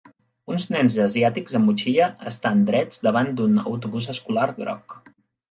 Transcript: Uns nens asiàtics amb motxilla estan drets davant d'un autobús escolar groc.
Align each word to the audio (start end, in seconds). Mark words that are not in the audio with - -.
Uns 0.51 0.63
nens 0.75 0.95
asiàtics 1.03 1.57
amb 1.59 1.69
motxilla 1.71 2.07
estan 2.31 2.65
drets 2.71 3.05
davant 3.09 3.31
d'un 3.41 3.61
autobús 3.75 4.09
escolar 4.17 4.49
groc. 4.59 4.99